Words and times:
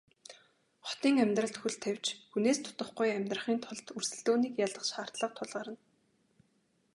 Хотын 0.87 1.15
амьдралд 1.23 1.55
хөл 1.59 1.75
тавьж 1.83 2.05
хүнээс 2.31 2.59
дутахгүй 2.63 3.09
амьдрахын 3.17 3.57
тулд 3.63 3.87
өрсөлдөөнийг 3.97 4.53
ялах 4.65 4.83
шаардлага 4.91 5.35
тулгарна. 5.37 5.79